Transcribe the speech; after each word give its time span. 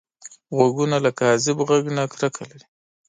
غوږونه 0.55 0.97
له 1.05 1.11
کاذب 1.19 1.57
غږ 1.69 1.83
نه 1.97 2.03
کرکه 2.11 2.43
لري 2.49 2.65